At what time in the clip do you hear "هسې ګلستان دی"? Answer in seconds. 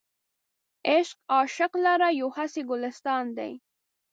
2.37-3.51